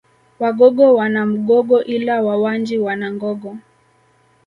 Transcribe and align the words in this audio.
Wagogo 0.39 0.93
wana 0.95 1.25
Mgogo 1.25 1.83
ila 1.83 2.21
Wawanji 2.21 2.77
wana 2.79 3.11
Ngogo 3.13 3.57